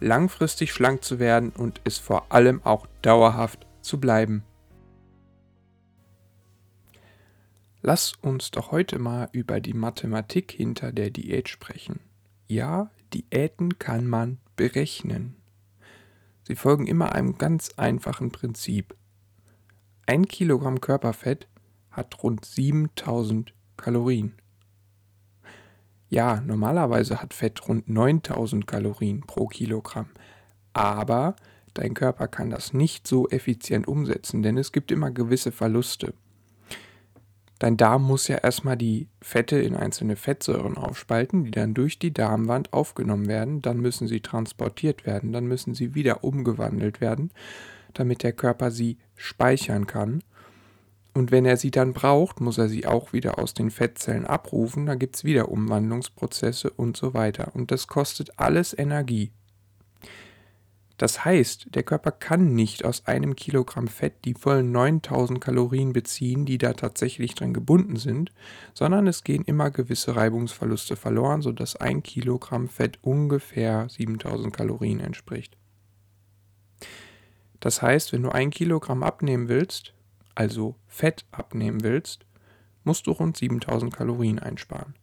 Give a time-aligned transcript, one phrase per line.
[0.00, 4.44] langfristig schlank zu werden und es vor allem auch dauerhaft zu bleiben.
[7.80, 12.00] Lass uns doch heute mal über die Mathematik hinter der Diät sprechen.
[12.46, 15.36] Ja, Diäten kann man berechnen.
[16.42, 18.96] Sie folgen immer einem ganz einfachen Prinzip.
[20.06, 21.46] Ein Kilogramm Körperfett
[21.90, 24.34] hat rund 7000 Kalorien.
[26.10, 30.08] Ja, normalerweise hat Fett rund 9000 Kalorien pro Kilogramm,
[30.72, 31.36] aber
[31.74, 36.14] dein Körper kann das nicht so effizient umsetzen, denn es gibt immer gewisse Verluste.
[37.58, 42.12] Dein Darm muss ja erstmal die Fette in einzelne Fettsäuren aufspalten, die dann durch die
[42.12, 47.32] Darmwand aufgenommen werden, dann müssen sie transportiert werden, dann müssen sie wieder umgewandelt werden,
[47.94, 50.22] damit der Körper sie speichern kann
[51.14, 54.86] und wenn er sie dann braucht, muss er sie auch wieder aus den Fettzellen abrufen,
[54.86, 57.54] da gibt es wieder Umwandlungsprozesse und so weiter.
[57.54, 59.32] Und das kostet alles Energie.
[60.98, 66.44] Das heißt, der Körper kann nicht aus einem Kilogramm Fett die vollen 9000 Kalorien beziehen,
[66.44, 68.32] die da tatsächlich drin gebunden sind,
[68.74, 75.56] sondern es gehen immer gewisse Reibungsverluste verloren, sodass ein Kilogramm Fett ungefähr 7000 Kalorien entspricht.
[77.60, 79.94] Das heißt, wenn du ein Kilogramm abnehmen willst,
[80.38, 82.24] also Fett abnehmen willst,
[82.84, 84.94] musst du rund 7000 Kalorien einsparen.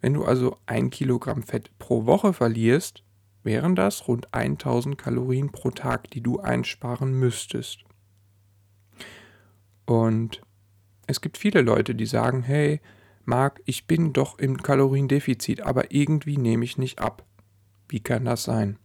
[0.00, 3.02] Wenn du also ein Kilogramm Fett pro Woche verlierst,
[3.42, 7.82] wären das rund 1000 Kalorien pro Tag, die du einsparen müsstest.
[9.84, 10.42] Und
[11.08, 12.80] es gibt viele Leute, die sagen, hey,
[13.24, 17.24] Marc, ich bin doch im Kaloriendefizit, aber irgendwie nehme ich nicht ab.
[17.88, 18.78] Wie kann das sein?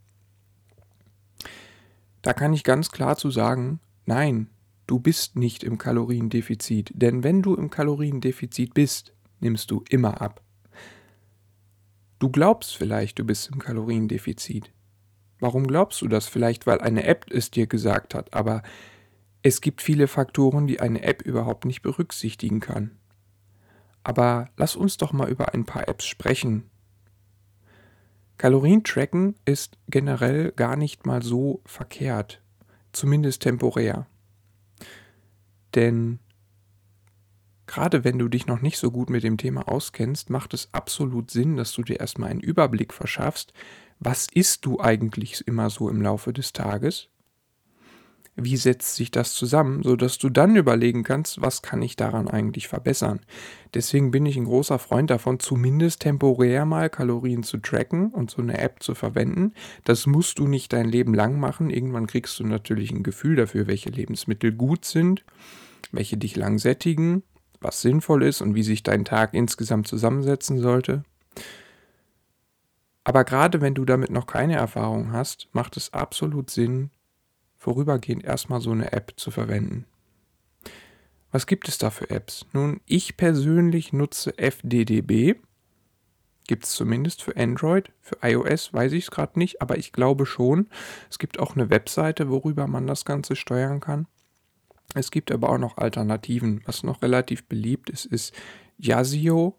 [2.23, 4.49] Da kann ich ganz klar zu sagen, nein,
[4.87, 10.41] du bist nicht im Kaloriendefizit, denn wenn du im Kaloriendefizit bist, nimmst du immer ab.
[12.19, 14.71] Du glaubst vielleicht, du bist im Kaloriendefizit.
[15.39, 16.27] Warum glaubst du das?
[16.27, 18.61] Vielleicht, weil eine App es dir gesagt hat, aber
[19.41, 22.91] es gibt viele Faktoren, die eine App überhaupt nicht berücksichtigen kann.
[24.03, 26.69] Aber lass uns doch mal über ein paar Apps sprechen.
[28.37, 32.41] Kalorientracken ist generell gar nicht mal so verkehrt,
[32.91, 34.07] zumindest temporär.
[35.75, 36.19] Denn
[37.67, 41.31] gerade wenn du dich noch nicht so gut mit dem Thema auskennst, macht es absolut
[41.31, 43.53] Sinn, dass du dir erstmal einen Überblick verschaffst,
[43.99, 47.09] was isst du eigentlich immer so im Laufe des Tages?
[48.35, 52.69] Wie setzt sich das zusammen, sodass du dann überlegen kannst, was kann ich daran eigentlich
[52.69, 53.19] verbessern?
[53.73, 58.41] Deswegen bin ich ein großer Freund davon, zumindest temporär mal Kalorien zu tracken und so
[58.41, 59.53] eine App zu verwenden.
[59.83, 61.69] Das musst du nicht dein Leben lang machen.
[61.69, 65.25] Irgendwann kriegst du natürlich ein Gefühl dafür, welche Lebensmittel gut sind,
[65.91, 67.23] welche dich lang sättigen,
[67.59, 71.03] was sinnvoll ist und wie sich dein Tag insgesamt zusammensetzen sollte.
[73.03, 76.91] Aber gerade wenn du damit noch keine Erfahrung hast, macht es absolut Sinn,
[77.57, 79.85] vorübergehend erstmal so eine App zu verwenden.
[81.31, 82.45] Was gibt es da für Apps?
[82.51, 85.35] Nun, ich persönlich nutze FDDB.
[86.47, 87.91] Gibt es zumindest für Android.
[88.01, 90.67] Für iOS weiß ich es gerade nicht, aber ich glaube schon.
[91.09, 94.07] Es gibt auch eine Webseite, worüber man das Ganze steuern kann.
[94.93, 96.61] Es gibt aber auch noch Alternativen.
[96.65, 98.33] Was noch relativ beliebt ist, ist
[98.77, 99.57] Yazio.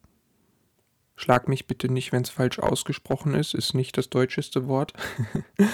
[1.16, 3.54] Schlag mich bitte nicht, wenn es falsch ausgesprochen ist.
[3.54, 4.92] Ist nicht das deutscheste Wort.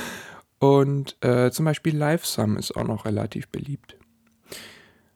[0.58, 3.96] Und äh, zum Beispiel LiveSum ist auch noch relativ beliebt.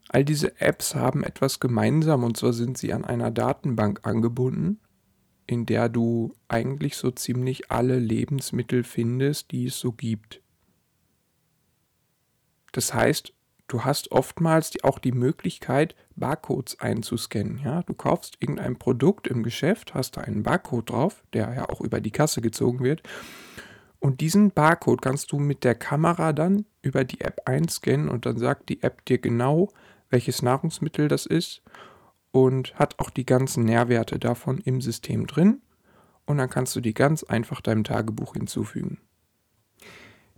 [0.09, 4.79] All diese Apps haben etwas gemeinsam und zwar sind sie an einer Datenbank angebunden,
[5.47, 10.41] in der du eigentlich so ziemlich alle Lebensmittel findest, die es so gibt.
[12.73, 13.32] Das heißt,
[13.67, 17.59] du hast oftmals auch die Möglichkeit, Barcodes einzuscannen.
[17.59, 17.83] Ja?
[17.83, 22.01] Du kaufst irgendein Produkt im Geschäft, hast da einen Barcode drauf, der ja auch über
[22.01, 23.01] die Kasse gezogen wird
[24.03, 28.37] und diesen Barcode kannst du mit der Kamera dann über die App einscannen und dann
[28.37, 29.69] sagt die App dir genau,
[30.09, 31.61] welches Nahrungsmittel das ist
[32.33, 35.61] und hat auch die ganzen Nährwerte davon im System drin.
[36.25, 38.97] Und dann kannst du die ganz einfach deinem Tagebuch hinzufügen.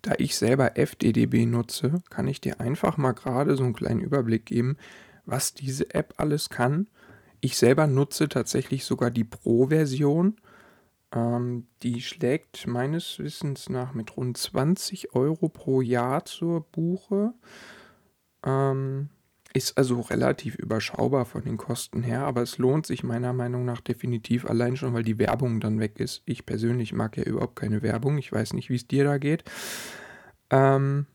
[0.05, 4.45] Da ich selber FDDB nutze, kann ich dir einfach mal gerade so einen kleinen Überblick
[4.45, 4.77] geben,
[5.25, 6.87] was diese App alles kann.
[7.41, 10.37] Ich selber nutze tatsächlich sogar die Pro-Version
[11.11, 17.33] Ähm, die schlägt meines Wissens nach mit rund 20 Euro pro Jahr zur Buche.
[18.45, 19.09] Ähm,
[19.55, 23.79] ist also relativ überschaubar von den Kosten her, aber es lohnt sich meiner Meinung nach
[23.79, 26.23] definitiv allein schon, weil die Werbung dann weg ist.
[26.25, 28.17] Ich persönlich mag ja überhaupt keine Werbung.
[28.17, 29.45] Ich weiß nicht, wie es dir da geht.
[30.49, 31.05] Ähm,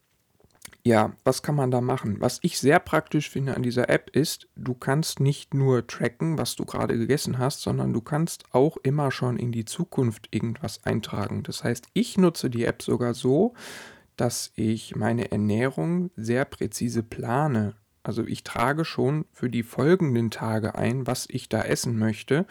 [0.82, 2.16] ja, was kann man da machen?
[2.20, 6.56] Was ich sehr praktisch finde an dieser App ist, du kannst nicht nur tracken, was
[6.56, 11.42] du gerade gegessen hast, sondern du kannst auch immer schon in die Zukunft irgendwas eintragen.
[11.42, 13.52] Das heißt, ich nutze die App sogar so,
[14.16, 17.74] dass ich meine Ernährung sehr präzise plane.
[18.02, 22.46] Also ich trage schon für die folgenden Tage ein, was ich da essen möchte,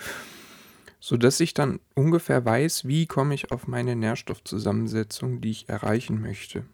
[1.00, 6.66] sodass ich dann ungefähr weiß, wie komme ich auf meine Nährstoffzusammensetzung, die ich erreichen möchte.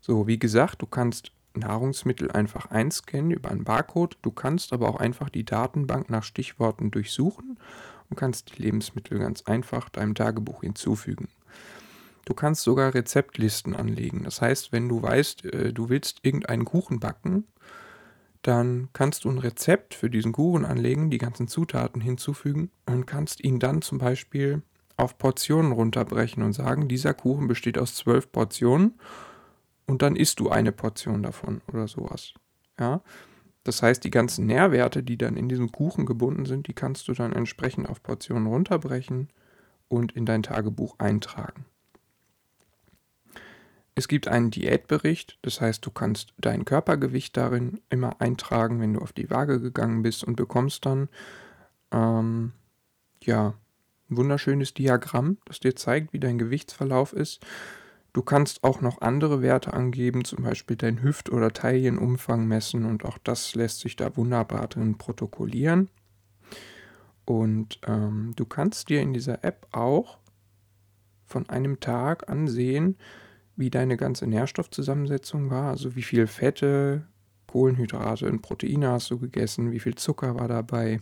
[0.00, 4.96] So, wie gesagt, du kannst Nahrungsmittel einfach einscannen über einen Barcode, du kannst aber auch
[4.96, 7.58] einfach die Datenbank nach Stichworten durchsuchen
[8.08, 11.28] und kannst die Lebensmittel ganz einfach deinem Tagebuch hinzufügen.
[12.24, 14.24] Du kannst sogar Rezeptlisten anlegen.
[14.24, 17.44] Das heißt, wenn du weißt, äh, du willst irgendeinen Kuchen backen,
[18.42, 23.44] dann kannst du ein Rezept für diesen Kuchen anlegen, die ganzen Zutaten hinzufügen und kannst
[23.44, 24.62] ihn dann zum Beispiel
[24.96, 28.98] auf Portionen runterbrechen und sagen, dieser Kuchen besteht aus zwölf Portionen
[29.86, 32.34] und dann isst du eine Portion davon oder sowas.
[32.78, 33.02] Ja.
[33.64, 37.12] Das heißt, die ganzen Nährwerte, die dann in diesem Kuchen gebunden sind, die kannst du
[37.12, 39.28] dann entsprechend auf Portionen runterbrechen
[39.88, 41.66] und in dein Tagebuch eintragen.
[43.94, 49.00] Es gibt einen Diätbericht, das heißt, du kannst dein Körpergewicht darin immer eintragen, wenn du
[49.00, 51.08] auf die Waage gegangen bist und bekommst dann
[51.92, 52.52] ähm,
[53.22, 53.54] ja
[54.08, 57.44] ein wunderschönes Diagramm, das dir zeigt, wie dein Gewichtsverlauf ist.
[58.12, 63.04] Du kannst auch noch andere Werte angeben, zum Beispiel dein Hüft- oder Taillenumfang messen und
[63.04, 65.88] auch das lässt sich da wunderbar drin protokollieren.
[67.24, 70.18] Und ähm, du kannst dir in dieser App auch
[71.24, 72.96] von einem Tag ansehen,
[73.60, 77.04] wie deine ganze Nährstoffzusammensetzung war, also wie viel Fette,
[77.46, 81.00] Kohlenhydrate und Proteine hast du gegessen, wie viel Zucker war dabei.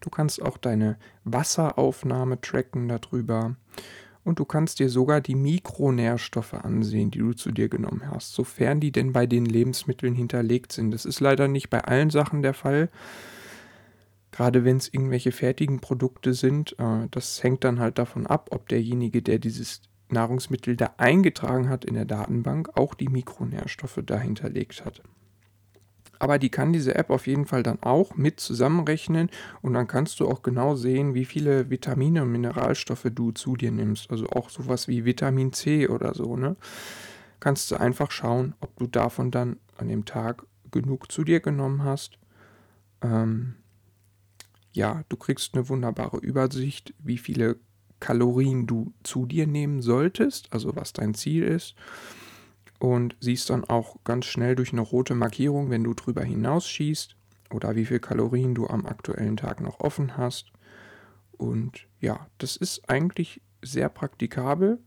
[0.00, 3.56] Du kannst auch deine Wasseraufnahme tracken darüber.
[4.22, 8.80] Und du kannst dir sogar die Mikronährstoffe ansehen, die du zu dir genommen hast, sofern
[8.80, 10.90] die denn bei den Lebensmitteln hinterlegt sind.
[10.90, 12.90] Das ist leider nicht bei allen Sachen der Fall.
[14.30, 18.68] Gerade wenn es irgendwelche fertigen Produkte sind, äh, das hängt dann halt davon ab, ob
[18.68, 25.02] derjenige, der dieses Nahrungsmittel da eingetragen hat in der Datenbank, auch die Mikronährstoffe dahinterlegt hat.
[26.20, 29.30] Aber die kann diese App auf jeden Fall dann auch mit zusammenrechnen
[29.62, 33.70] und dann kannst du auch genau sehen, wie viele Vitamine und Mineralstoffe du zu dir
[33.70, 34.10] nimmst.
[34.10, 36.36] Also auch sowas wie Vitamin C oder so.
[36.36, 36.56] Ne?
[37.40, 41.84] Kannst du einfach schauen, ob du davon dann an dem Tag genug zu dir genommen
[41.84, 42.18] hast.
[43.00, 43.54] Ähm,
[44.72, 47.56] ja, du kriegst eine wunderbare Übersicht, wie viele
[48.00, 51.74] Kalorien du zu dir nehmen solltest, also was dein Ziel ist.
[52.78, 57.14] Und siehst dann auch ganz schnell durch eine rote Markierung, wenn du drüber hinausschießt
[57.52, 60.50] oder wie viel Kalorien du am aktuellen Tag noch offen hast.
[61.32, 64.78] Und ja, das ist eigentlich sehr praktikabel,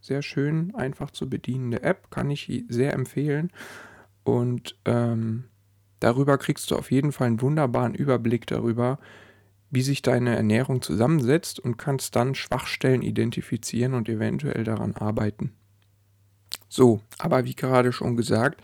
[0.00, 3.50] sehr schön, einfach zu bedienende App, kann ich sehr empfehlen.
[4.22, 5.44] Und ähm,
[5.98, 8.98] darüber kriegst du auf jeden Fall einen wunderbaren Überblick darüber,
[9.70, 15.52] wie sich deine Ernährung zusammensetzt und kannst dann Schwachstellen identifizieren und eventuell daran arbeiten.
[16.68, 18.60] So, aber wie gerade schon gesagt,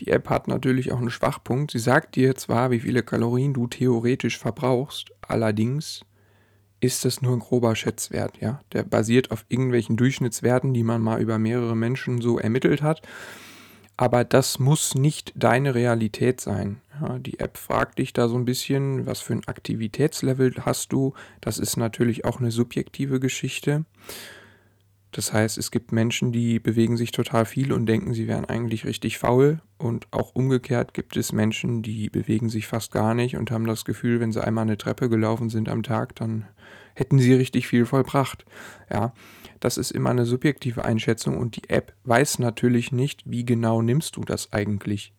[0.00, 1.70] die App hat natürlich auch einen Schwachpunkt.
[1.70, 6.02] Sie sagt dir zwar, wie viele Kalorien du theoretisch verbrauchst, allerdings
[6.80, 8.60] ist das nur ein grober Schätzwert, ja.
[8.72, 13.00] Der basiert auf irgendwelchen Durchschnittswerten, die man mal über mehrere Menschen so ermittelt hat.
[13.96, 16.82] Aber das muss nicht deine Realität sein.
[17.00, 21.14] Ja, die App fragt dich da so ein bisschen, was für ein Aktivitätslevel hast du.
[21.40, 23.84] Das ist natürlich auch eine subjektive Geschichte.
[25.12, 28.84] Das heißt, es gibt Menschen, die bewegen sich total viel und denken, sie wären eigentlich
[28.84, 29.62] richtig faul.
[29.78, 33.86] Und auch umgekehrt gibt es Menschen, die bewegen sich fast gar nicht und haben das
[33.86, 36.46] Gefühl, wenn sie einmal eine Treppe gelaufen sind am Tag, dann
[36.94, 38.44] hätten sie richtig viel vollbracht.
[38.92, 39.14] Ja,
[39.60, 44.16] das ist immer eine subjektive Einschätzung und die App weiß natürlich nicht, wie genau nimmst
[44.16, 45.12] du das eigentlich.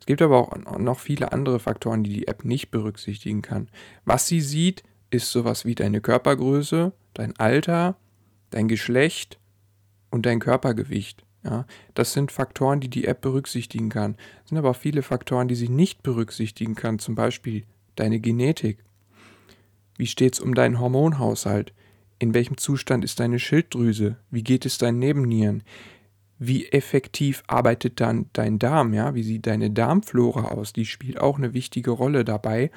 [0.00, 3.68] Es gibt aber auch noch viele andere Faktoren, die die App nicht berücksichtigen kann.
[4.04, 7.96] Was sie sieht, ist sowas wie deine Körpergröße, dein Alter,
[8.50, 9.38] dein Geschlecht
[10.10, 11.24] und dein Körpergewicht.
[11.44, 14.16] Ja, das sind Faktoren, die die App berücksichtigen kann.
[14.42, 17.64] Es sind aber auch viele Faktoren, die sie nicht berücksichtigen kann, zum Beispiel
[17.96, 18.84] deine Genetik.
[19.96, 21.72] Wie steht es um deinen Hormonhaushalt?
[22.22, 24.14] In welchem Zustand ist deine Schilddrüse?
[24.30, 25.64] Wie geht es deinen Nebennieren?
[26.38, 28.94] Wie effektiv arbeitet dann dein Darm?
[28.94, 29.16] Ja?
[29.16, 30.72] Wie sieht deine Darmflora aus?
[30.72, 32.70] Die spielt auch eine wichtige Rolle dabei,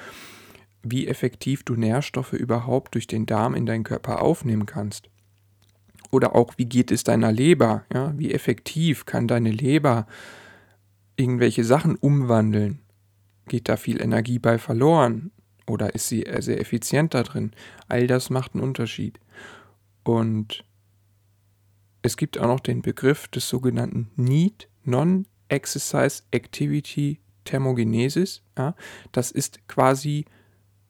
[0.82, 5.12] wie effektiv du Nährstoffe überhaupt durch den Darm in deinen Körper aufnehmen kannst.
[6.10, 7.86] Oder auch, wie geht es deiner Leber?
[7.94, 8.18] Ja?
[8.18, 10.08] Wie effektiv kann deine Leber
[11.18, 12.80] irgendwelche Sachen umwandeln?
[13.48, 15.30] Geht da viel Energie bei verloren?
[15.68, 17.52] Oder ist sie sehr effizient da drin?
[17.88, 19.20] All das macht einen Unterschied.
[20.06, 20.64] Und
[22.04, 28.44] es gibt auch noch den Begriff des sogenannten NEAT, Non-Exercise Activity Thermogenesis.
[28.58, 28.76] Ja?
[29.12, 30.26] Das ist quasi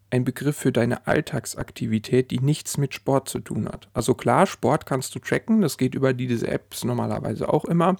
[0.09, 3.89] ein Begriff für deine Alltagsaktivität, die nichts mit Sport zu tun hat.
[3.93, 7.95] Also klar, Sport kannst du tracken, das geht über diese Apps normalerweise auch immer.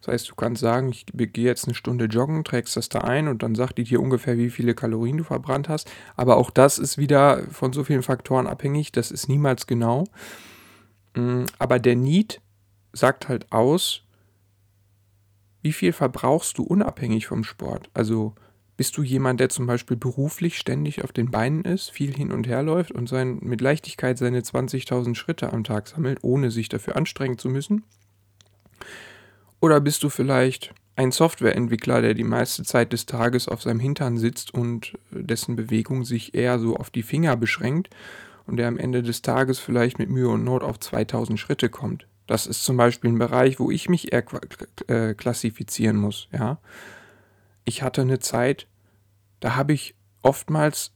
[0.00, 3.28] Das heißt, du kannst sagen, ich gehe jetzt eine Stunde joggen, trägst das da ein
[3.28, 5.90] und dann sagt die dir ungefähr, wie viele Kalorien du verbrannt hast.
[6.16, 10.04] Aber auch das ist wieder von so vielen Faktoren abhängig, das ist niemals genau.
[11.14, 12.40] Mm, aber der Need
[12.92, 14.02] sagt halt aus,
[15.62, 17.90] wie viel verbrauchst du unabhängig vom Sport.
[17.92, 18.34] Also
[18.78, 22.46] bist du jemand, der zum Beispiel beruflich ständig auf den Beinen ist, viel hin und
[22.46, 26.96] her läuft und sein, mit Leichtigkeit seine 20.000 Schritte am Tag sammelt, ohne sich dafür
[26.96, 27.84] anstrengen zu müssen?
[29.60, 34.18] Oder bist du vielleicht ein Softwareentwickler, der die meiste Zeit des Tages auf seinem Hintern
[34.18, 37.90] sitzt und dessen Bewegung sich eher so auf die Finger beschränkt
[38.46, 42.06] und der am Ende des Tages vielleicht mit Mühe und Not auf 2000 Schritte kommt?
[42.26, 44.24] Das ist zum Beispiel ein Bereich, wo ich mich eher
[44.86, 46.28] äh, klassifizieren muss.
[46.32, 46.58] Ja,
[47.64, 48.66] ich hatte eine Zeit,
[49.40, 50.92] da habe ich oftmals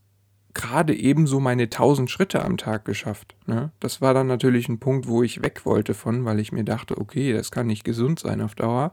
[0.54, 3.34] gerade ebenso meine 1000 Schritte am Tag geschafft.
[3.46, 3.72] Ne?
[3.80, 6.96] Das war dann natürlich ein Punkt, wo ich weg wollte von, weil ich mir dachte,
[6.96, 8.92] okay, das kann nicht gesund sein auf Dauer.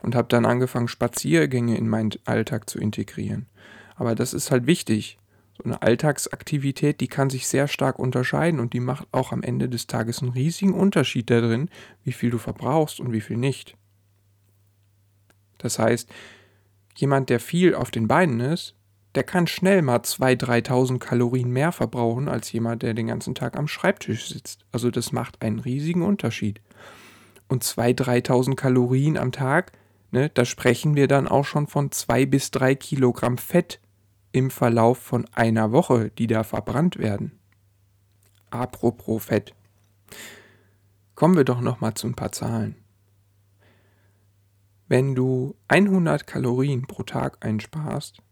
[0.00, 3.46] Und habe dann angefangen, Spaziergänge in meinen Alltag zu integrieren.
[3.96, 5.18] Aber das ist halt wichtig.
[5.56, 9.68] So eine Alltagsaktivität, die kann sich sehr stark unterscheiden und die macht auch am Ende
[9.68, 11.68] des Tages einen riesigen Unterschied darin,
[12.04, 13.76] wie viel du verbrauchst und wie viel nicht.
[15.58, 16.08] Das heißt,
[16.96, 18.77] jemand, der viel auf den Beinen ist,
[19.14, 23.56] der kann schnell mal 2.000, 3.000 Kalorien mehr verbrauchen als jemand, der den ganzen Tag
[23.56, 24.66] am Schreibtisch sitzt.
[24.70, 26.60] Also das macht einen riesigen Unterschied.
[27.48, 29.72] Und 2.000, 3.000 Kalorien am Tag,
[30.10, 33.80] ne, da sprechen wir dann auch schon von 2 bis 3 Kilogramm Fett
[34.32, 37.32] im Verlauf von einer Woche, die da verbrannt werden.
[38.50, 39.54] Apropos Fett.
[41.14, 42.76] Kommen wir doch noch mal zu ein paar Zahlen.
[44.86, 48.22] Wenn du 100 Kalorien pro Tag einsparst,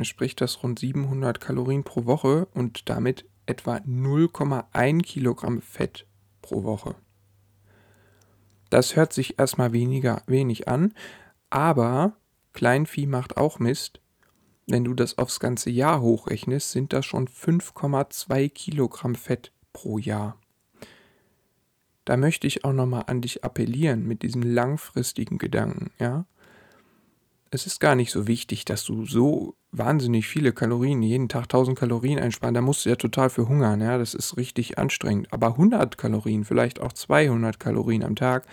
[0.00, 6.06] entspricht das rund 700 Kalorien pro Woche und damit etwa 0,1 Kilogramm Fett
[6.40, 6.94] pro Woche.
[8.70, 10.94] Das hört sich erstmal weniger wenig an,
[11.50, 12.16] aber
[12.54, 14.00] Kleinvieh macht auch Mist.
[14.66, 20.38] Wenn du das aufs ganze Jahr hochrechnest, sind das schon 5,2 Kilogramm Fett pro Jahr.
[22.06, 26.24] Da möchte ich auch nochmal an dich appellieren mit diesem langfristigen Gedanken, ja
[27.50, 31.78] es ist gar nicht so wichtig, dass du so wahnsinnig viele Kalorien, jeden Tag 1000
[31.78, 32.54] Kalorien einsparen.
[32.54, 33.80] Da musst du ja total für hungern.
[33.80, 33.98] Ja?
[33.98, 35.32] Das ist richtig anstrengend.
[35.32, 38.46] Aber 100 Kalorien, vielleicht auch 200 Kalorien am Tag,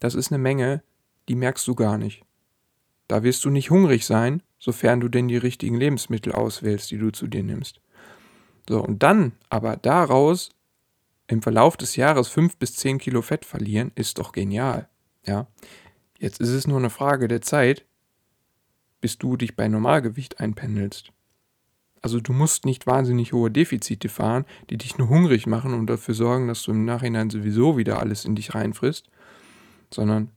[0.00, 0.82] das ist eine Menge,
[1.28, 2.22] die merkst du gar nicht.
[3.08, 7.10] Da wirst du nicht hungrig sein, sofern du denn die richtigen Lebensmittel auswählst, die du
[7.10, 7.80] zu dir nimmst.
[8.68, 10.50] So, und dann aber daraus
[11.28, 14.88] im Verlauf des Jahres 5 bis 10 Kilo Fett verlieren, ist doch genial.
[15.24, 15.46] Ja.
[16.18, 17.84] Jetzt ist es nur eine Frage der Zeit,
[19.06, 21.12] bis du dich bei Normalgewicht einpendelst.
[22.02, 26.12] Also du musst nicht wahnsinnig hohe Defizite fahren, die dich nur hungrig machen und dafür
[26.12, 29.08] sorgen, dass du im Nachhinein sowieso wieder alles in dich reinfrisst,
[29.94, 30.32] sondern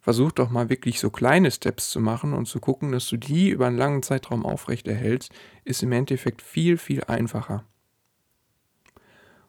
[0.00, 3.50] versuch doch mal wirklich so kleine Steps zu machen und zu gucken, dass du die
[3.50, 5.30] über einen langen Zeitraum aufrecht erhältst,
[5.64, 7.64] ist im Endeffekt viel, viel einfacher.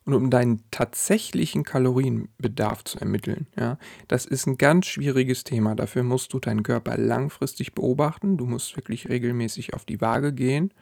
[0.07, 5.75] Und um deinen tatsächlichen Kalorienbedarf zu ermitteln, ja, das ist ein ganz schwieriges Thema.
[5.75, 8.37] Dafür musst du deinen Körper langfristig beobachten.
[8.37, 10.73] Du musst wirklich regelmäßig auf die Waage gehen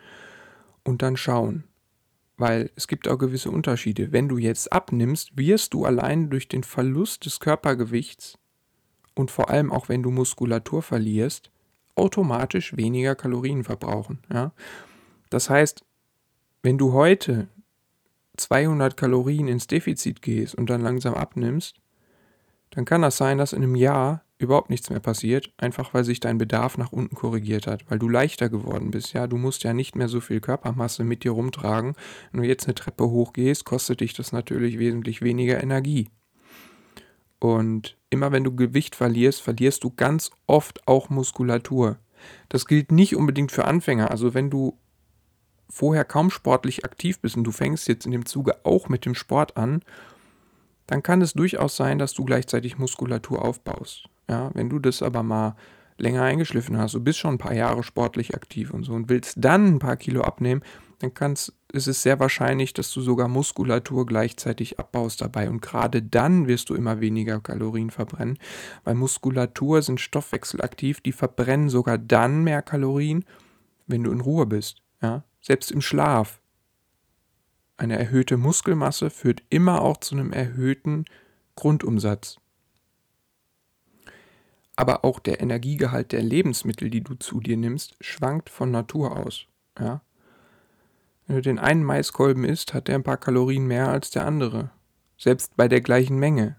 [0.83, 1.63] und dann schauen.
[2.37, 4.11] Weil es gibt auch gewisse Unterschiede.
[4.11, 8.37] Wenn du jetzt abnimmst, wirst du allein durch den Verlust des Körpergewichts
[9.15, 11.49] und vor allem auch wenn du Muskulatur verlierst,
[11.95, 14.19] automatisch weniger Kalorien verbrauchen.
[14.31, 14.51] Ja?
[15.31, 15.83] Das heißt,
[16.61, 17.47] wenn du heute
[18.37, 21.75] 200 Kalorien ins Defizit gehst und dann langsam abnimmst,
[22.71, 26.19] dann kann das sein, dass in einem Jahr überhaupt nichts mehr passiert, einfach weil sich
[26.19, 29.13] dein Bedarf nach unten korrigiert hat, weil du leichter geworden bist.
[29.13, 31.93] Ja, du musst ja nicht mehr so viel Körpermasse mit dir rumtragen.
[32.31, 36.09] Wenn du jetzt eine Treppe hochgehst, kostet dich das natürlich wesentlich weniger Energie.
[37.39, 41.97] Und immer wenn du Gewicht verlierst, verlierst du ganz oft auch Muskulatur.
[42.49, 44.11] Das gilt nicht unbedingt für Anfänger.
[44.11, 44.77] Also wenn du
[45.69, 49.15] vorher kaum sportlich aktiv bist und du fängst jetzt in dem Zuge auch mit dem
[49.15, 49.81] Sport an,
[50.87, 54.05] dann kann es durchaus sein, dass du gleichzeitig Muskulatur aufbaust.
[54.29, 55.55] Ja, wenn du das aber mal
[55.97, 59.35] länger eingeschliffen hast, du bist schon ein paar Jahre sportlich aktiv und so und willst
[59.37, 60.61] dann ein paar Kilo abnehmen,
[60.99, 65.49] dann kannst, ist es sehr wahrscheinlich, dass du sogar Muskulatur gleichzeitig abbaust dabei.
[65.49, 68.37] Und gerade dann wirst du immer weniger Kalorien verbrennen,
[68.83, 73.25] weil Muskulatur sind stoffwechselaktiv, die verbrennen sogar dann mehr Kalorien,
[73.87, 74.81] wenn du in Ruhe bist.
[75.01, 75.23] Ja?
[75.45, 76.41] Selbst im Schlaf.
[77.77, 81.05] Eine erhöhte Muskelmasse führt immer auch zu einem erhöhten
[81.55, 82.37] Grundumsatz.
[84.75, 89.45] Aber auch der Energiegehalt der Lebensmittel, die du zu dir nimmst, schwankt von Natur aus.
[89.77, 90.01] Ja?
[91.27, 94.71] Wenn du den einen Maiskolben isst, hat der ein paar Kalorien mehr als der andere.
[95.15, 96.55] Selbst bei der gleichen Menge.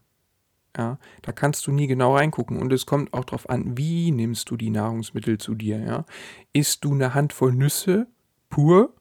[0.77, 2.59] Ja, da kannst du nie genau reingucken.
[2.59, 5.81] Und es kommt auch darauf an, wie nimmst du die Nahrungsmittel zu dir.
[5.81, 6.05] Ja?
[6.53, 8.07] Isst du eine Handvoll Nüsse
[8.49, 8.95] pur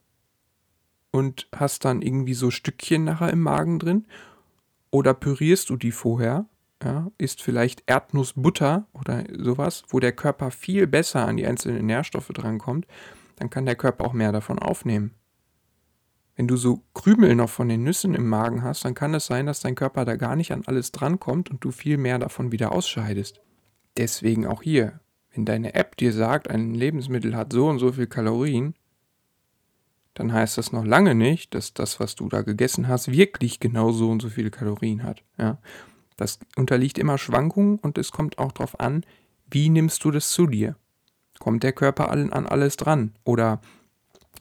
[1.11, 4.05] und hast dann irgendwie so Stückchen nachher im Magen drin?
[4.91, 6.45] Oder pürierst du die vorher?
[6.83, 7.11] Ja?
[7.17, 12.85] Isst vielleicht Erdnussbutter oder sowas, wo der Körper viel besser an die einzelnen Nährstoffe drankommt,
[13.37, 15.13] dann kann der Körper auch mehr davon aufnehmen.
[16.35, 19.45] Wenn du so Krümel noch von den Nüssen im Magen hast, dann kann es sein,
[19.45, 22.73] dass dein Körper da gar nicht an alles drankommt und du viel mehr davon wieder
[22.73, 23.41] ausscheidest.
[23.97, 24.99] Deswegen auch hier,
[25.33, 28.75] wenn deine App dir sagt, ein Lebensmittel hat so und so viel Kalorien,
[30.15, 33.91] dann heißt das noch lange nicht, dass das, was du da gegessen hast, wirklich genau
[33.91, 35.23] so und so viele Kalorien hat.
[35.37, 35.59] Ja?
[36.15, 39.05] Das unterliegt immer Schwankungen und es kommt auch darauf an,
[39.51, 40.77] wie nimmst du das zu dir?
[41.39, 43.13] Kommt der Körper an alles dran?
[43.25, 43.59] Oder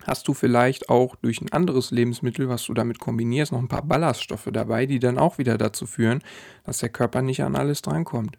[0.07, 3.85] hast du vielleicht auch durch ein anderes Lebensmittel, was du damit kombinierst, noch ein paar
[3.85, 6.23] Ballaststoffe dabei, die dann auch wieder dazu führen,
[6.63, 8.39] dass der Körper nicht an alles drankommt.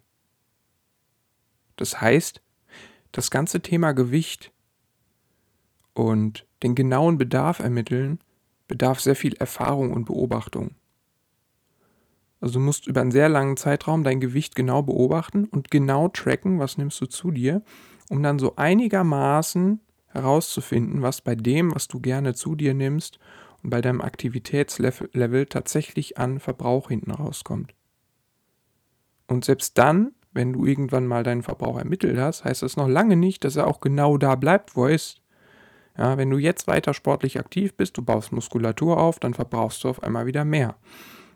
[1.75, 2.41] Das heißt,
[3.11, 4.53] das ganze Thema Gewicht
[5.95, 8.19] und den genauen Bedarf ermitteln
[8.67, 10.71] bedarf sehr viel Erfahrung und Beobachtung.
[12.41, 16.59] Also du musst über einen sehr langen Zeitraum dein Gewicht genau beobachten und genau tracken,
[16.59, 17.63] was nimmst du zu dir,
[18.09, 23.19] um dann so einigermaßen herauszufinden, was bei dem, was du gerne zu dir nimmst
[23.63, 27.73] und bei deinem Aktivitätslevel tatsächlich an Verbrauch hinten rauskommt.
[29.27, 33.15] Und selbst dann, wenn du irgendwann mal deinen Verbrauch ermittelt hast, heißt das noch lange
[33.15, 35.21] nicht, dass er auch genau da bleibt, wo er ist.
[35.97, 39.89] Ja, wenn du jetzt weiter sportlich aktiv bist, du baust Muskulatur auf, dann verbrauchst du
[39.89, 40.75] auf einmal wieder mehr.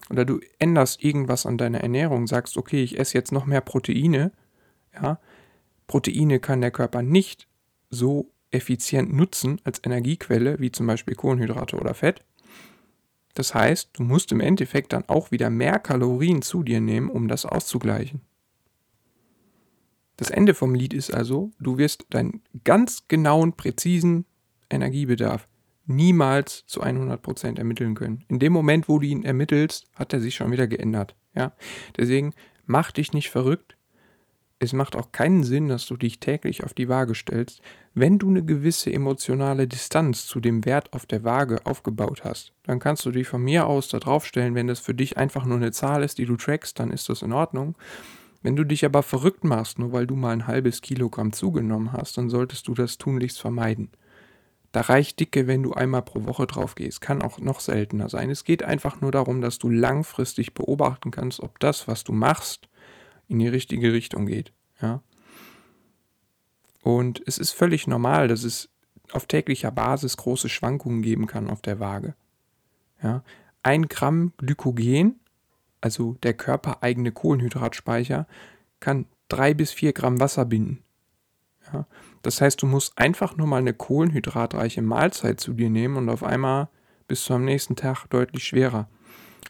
[0.10, 4.32] Oder du änderst irgendwas an deiner Ernährung, sagst, okay, ich esse jetzt noch mehr Proteine.
[4.94, 5.20] Ja,
[5.88, 7.48] Proteine kann der Körper nicht
[7.90, 12.24] so effizient nutzen als Energiequelle, wie zum Beispiel Kohlenhydrate oder Fett.
[13.36, 17.28] Das heißt, du musst im Endeffekt dann auch wieder mehr Kalorien zu dir nehmen, um
[17.28, 18.22] das auszugleichen.
[20.18, 24.26] Das Ende vom Lied ist also, du wirst deinen ganz genauen, präzisen
[24.70, 25.48] Energiebedarf
[25.86, 28.24] niemals zu 100% ermitteln können.
[28.28, 31.16] In dem Moment, wo du ihn ermittelst, hat er sich schon wieder geändert.
[31.36, 31.54] Ja?
[31.98, 32.34] Deswegen
[32.66, 33.76] mach dich nicht verrückt,
[34.62, 37.62] es macht auch keinen Sinn, dass du dich täglich auf die Waage stellst,
[37.94, 42.52] wenn du eine gewisse emotionale Distanz zu dem Wert auf der Waage aufgebaut hast.
[42.64, 45.56] Dann kannst du dich von mir aus da draufstellen, wenn das für dich einfach nur
[45.56, 47.78] eine Zahl ist, die du trackst, dann ist das in Ordnung.
[48.42, 52.18] Wenn du dich aber verrückt machst, nur weil du mal ein halbes Kilogramm zugenommen hast,
[52.18, 53.90] dann solltest du das tunlichst vermeiden.
[54.72, 57.02] Da reicht dicke, wenn du einmal pro Woche drauf gehst.
[57.02, 58.30] Kann auch noch seltener sein.
[58.30, 62.70] Es geht einfach nur darum, dass du langfristig beobachten kannst, ob das, was du machst,
[63.28, 64.54] in die richtige Richtung geht.
[64.82, 65.02] Ja.
[66.84, 68.70] Und es ist völlig normal, dass es
[69.12, 72.16] auf täglicher Basis große Schwankungen geben kann auf der Waage.
[73.02, 73.24] Ja.
[73.64, 75.20] Ein Gramm Glykogen,
[75.82, 78.28] also der körpereigene Kohlenhydratspeicher,
[78.80, 80.84] kann drei bis vier Gramm Wasser binden.
[81.74, 81.86] Ja.
[82.22, 86.24] Das heißt, du musst einfach nur mal eine kohlenhydratreiche Mahlzeit zu dir nehmen und auf
[86.24, 86.70] einmal
[87.08, 88.88] bist du am nächsten Tag deutlich schwerer.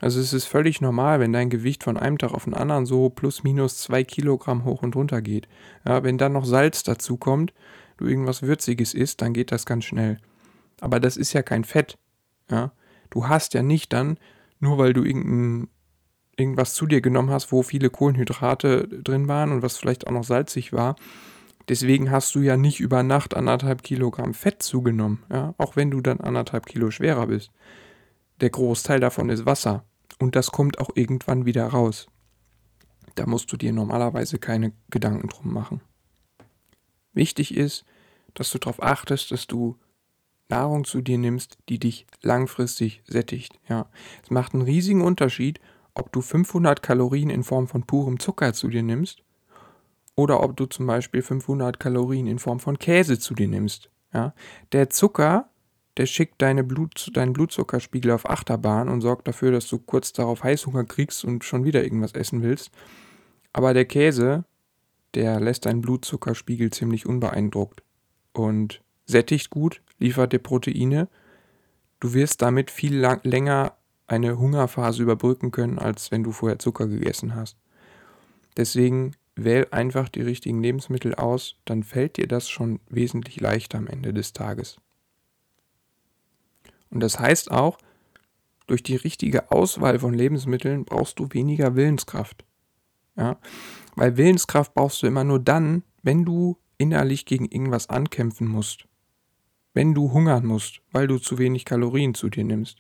[0.02, 3.10] Also es ist völlig normal, wenn dein Gewicht von einem Tag auf den anderen so
[3.10, 5.48] plus minus zwei Kilogramm hoch und runter geht.
[5.86, 7.54] Ja, wenn dann noch Salz dazu kommt,
[7.98, 10.18] du irgendwas Würziges isst, dann geht das ganz schnell.
[10.80, 11.98] Aber das ist ja kein Fett.
[12.50, 12.72] Ja?
[13.10, 14.18] Du hast ja nicht dann,
[14.60, 15.68] nur weil du irgendein,
[16.38, 20.24] irgendwas zu dir genommen hast, wo viele Kohlenhydrate drin waren und was vielleicht auch noch
[20.24, 20.96] salzig war,
[21.70, 25.54] deswegen hast du ja nicht über Nacht anderthalb Kilogramm Fett zugenommen, ja?
[25.58, 27.52] auch wenn du dann anderthalb Kilo schwerer bist.
[28.42, 29.86] Der Großteil davon ist Wasser.
[30.18, 32.08] Und das kommt auch irgendwann wieder raus.
[33.16, 35.82] Da musst du dir normalerweise keine Gedanken drum machen.
[37.14, 37.86] Wichtig ist,
[38.34, 39.78] dass du darauf achtest, dass du
[40.50, 43.60] Nahrung zu dir nimmst, die dich langfristig sättigt.
[43.68, 43.90] Ja,
[44.24, 45.60] es macht einen riesigen Unterschied,
[45.94, 49.24] ob du 500 Kalorien in Form von purem Zucker zu dir nimmst
[50.20, 53.90] oder ob du zum Beispiel 500 Kalorien in Form von Käse zu dir nimmst.
[54.14, 54.34] Ja,
[54.72, 55.50] der Zucker
[56.00, 60.44] der schickt deine Blut, deinen Blutzuckerspiegel auf Achterbahn und sorgt dafür, dass du kurz darauf
[60.46, 62.72] Heißhunger kriegst und schon wieder irgendwas essen willst.
[63.52, 64.46] Aber der Käse,
[65.14, 67.84] der lässt deinen Blutzuckerspiegel ziemlich unbeeindruckt
[68.32, 71.10] und sättigt gut, liefert dir Proteine.
[72.00, 73.74] Du wirst damit viel lang, länger
[74.08, 77.58] eine Hungerphase überbrücken können, als wenn du vorher Zucker gegessen hast.
[78.56, 83.88] Deswegen wähl einfach die richtigen Lebensmittel aus, dann fällt dir das schon wesentlich leichter am
[83.88, 84.78] Ende des Tages.
[86.90, 87.78] Und das heißt auch,
[88.68, 92.46] durch die richtige Auswahl von Lebensmitteln brauchst du weniger Willenskraft.
[93.16, 93.38] Ja?
[93.96, 98.86] Weil Willenskraft brauchst du immer nur dann, wenn du innerlich gegen irgendwas ankämpfen musst.
[99.74, 102.80] Wenn du hungern musst, weil du zu wenig Kalorien zu dir nimmst.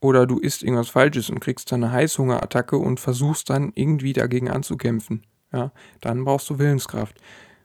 [0.00, 4.48] Oder du isst irgendwas Falsches und kriegst dann eine Heißhungerattacke und versuchst dann irgendwie dagegen
[4.48, 5.24] anzukämpfen.
[5.52, 7.16] Ja, dann brauchst du Willenskraft.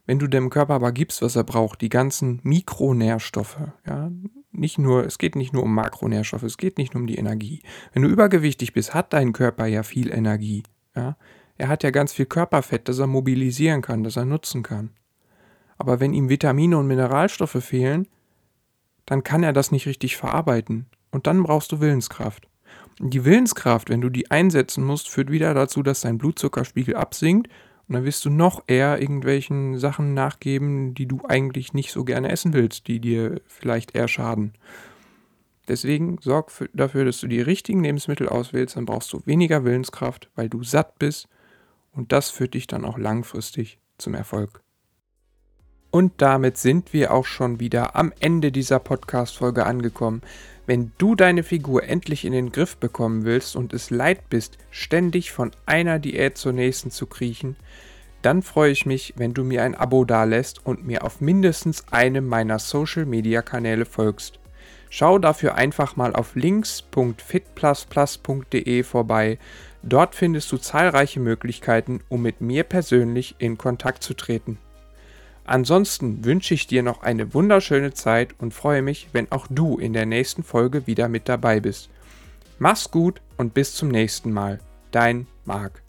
[0.06, 4.12] Wenn du dem Körper aber gibst, was er braucht, die ganzen Mikronährstoffe, ja,
[4.52, 7.62] nicht nur, es geht nicht nur um Makronährstoffe, es geht nicht nur um die Energie.
[7.94, 10.64] Wenn du übergewichtig bist, hat dein Körper ja viel Energie,
[10.96, 11.16] ja.
[11.56, 14.90] Er hat ja ganz viel Körperfett, das er mobilisieren kann, das er nutzen kann.
[15.78, 18.08] Aber wenn ihm Vitamine und Mineralstoffe fehlen,
[19.06, 20.88] dann kann er das nicht richtig verarbeiten.
[21.12, 22.48] Und dann brauchst du Willenskraft.
[23.00, 27.50] Und die Willenskraft, wenn du die einsetzen musst, führt wieder dazu, dass dein Blutzuckerspiegel absinkt
[27.88, 32.30] und dann wirst du noch eher irgendwelchen Sachen nachgeben, die du eigentlich nicht so gerne
[32.30, 34.54] essen willst, die dir vielleicht eher schaden.
[35.68, 40.30] Deswegen sorg für, dafür, dass du die richtigen Lebensmittel auswählst, dann brauchst du weniger Willenskraft,
[40.36, 41.28] weil du satt bist
[41.92, 44.62] und das führt dich dann auch langfristig zum Erfolg.
[45.94, 50.24] Und damit sind wir auch schon wieder am Ende dieser Podcast-Folge angekommen.
[50.66, 55.32] Wenn du deine Figur endlich in den Griff bekommen willst und es leid bist, ständig
[55.32, 57.58] von einer Diät zur nächsten zu kriechen,
[58.24, 62.28] dann freue ich mich, wenn du mir ein Abo dalässt und mir auf mindestens einem
[62.28, 64.40] meiner Social-Media-Kanäle folgst.
[64.90, 69.38] Schau dafür einfach mal auf links.fitplusplus.de vorbei.
[69.84, 74.58] Dort findest du zahlreiche Möglichkeiten, um mit mir persönlich in Kontakt zu treten.
[75.46, 79.94] Ansonsten wünsche ich dir noch eine wunderschöne Zeit und freue mich, wenn auch du in
[79.94, 81.90] der nächsten Folge wieder mit dabei bist.
[82.60, 84.60] Mach's gut und bis zum nächsten Mal.
[84.92, 85.83] Dein Marc.